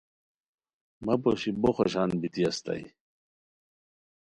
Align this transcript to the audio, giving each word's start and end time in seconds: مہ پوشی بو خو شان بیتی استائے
مہ 1.05 1.15
پوشی 1.21 1.49
بو 1.61 1.69
خو 1.75 1.85
شان 1.91 2.09
بیتی 2.21 2.41
استائے 2.49 2.83